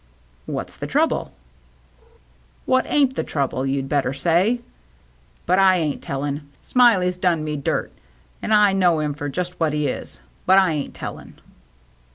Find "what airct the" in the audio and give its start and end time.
2.65-3.23